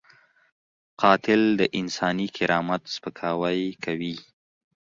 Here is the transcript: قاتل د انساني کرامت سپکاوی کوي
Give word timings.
قاتل 1.01 1.41
د 1.59 1.61
انساني 1.79 2.27
کرامت 2.37 2.81
سپکاوی 2.95 3.61
کوي 3.83 4.15